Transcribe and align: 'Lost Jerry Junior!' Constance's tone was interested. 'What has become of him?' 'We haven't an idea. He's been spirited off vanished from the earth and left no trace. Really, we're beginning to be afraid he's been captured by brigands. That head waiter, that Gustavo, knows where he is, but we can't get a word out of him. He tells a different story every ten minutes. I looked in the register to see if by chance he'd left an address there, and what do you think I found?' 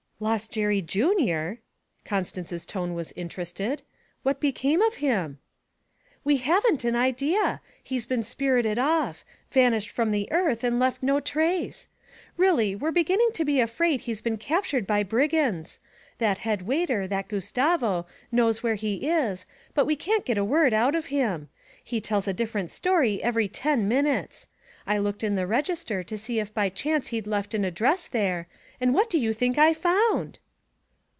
'Lost 0.23 0.51
Jerry 0.51 0.83
Junior!' 0.83 1.57
Constance's 2.05 2.63
tone 2.63 2.93
was 2.93 3.11
interested. 3.15 3.81
'What 4.21 4.35
has 4.35 4.41
become 4.41 4.79
of 4.83 4.93
him?' 5.01 5.39
'We 6.23 6.37
haven't 6.37 6.85
an 6.85 6.95
idea. 6.95 7.59
He's 7.81 8.05
been 8.05 8.21
spirited 8.21 8.77
off 8.77 9.25
vanished 9.49 9.89
from 9.89 10.11
the 10.11 10.31
earth 10.31 10.63
and 10.63 10.77
left 10.77 11.01
no 11.01 11.21
trace. 11.21 11.87
Really, 12.37 12.75
we're 12.75 12.91
beginning 12.91 13.31
to 13.33 13.43
be 13.43 13.59
afraid 13.59 14.01
he's 14.01 14.21
been 14.21 14.37
captured 14.37 14.85
by 14.85 15.01
brigands. 15.01 15.79
That 16.19 16.37
head 16.37 16.67
waiter, 16.67 17.07
that 17.07 17.27
Gustavo, 17.27 18.05
knows 18.31 18.61
where 18.61 18.75
he 18.75 19.09
is, 19.09 19.47
but 19.73 19.85
we 19.87 19.95
can't 19.95 20.23
get 20.25 20.37
a 20.37 20.45
word 20.45 20.71
out 20.71 20.93
of 20.93 21.07
him. 21.07 21.49
He 21.83 21.99
tells 21.99 22.27
a 22.27 22.31
different 22.33 22.69
story 22.69 23.23
every 23.23 23.47
ten 23.47 23.87
minutes. 23.87 24.49
I 24.85 24.99
looked 24.99 25.23
in 25.23 25.33
the 25.33 25.47
register 25.47 26.03
to 26.03 26.17
see 26.17 26.39
if 26.39 26.53
by 26.53 26.69
chance 26.69 27.07
he'd 27.07 27.27
left 27.27 27.55
an 27.55 27.65
address 27.65 28.07
there, 28.07 28.47
and 28.79 28.95
what 28.95 29.11
do 29.11 29.19
you 29.19 29.31
think 29.31 29.59
I 29.59 29.75
found?' 29.75 30.39